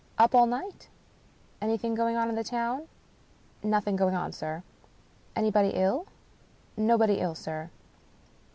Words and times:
"Up 0.17 0.33
all 0.33 0.47
night? 0.47 0.89
Anything 1.61 1.93
going 1.93 2.17
on 2.17 2.27
in 2.27 2.33
the 2.33 2.43
town?"" 2.43 2.87
Nothing 3.63 3.95
going 3.95 4.15
on, 4.15 4.31
sir." 4.31 4.63
"Anybody 5.35 5.73
ill?"" 5.75 6.07
Nobody 6.75 7.19
ill, 7.19 7.35
sir." 7.35 7.69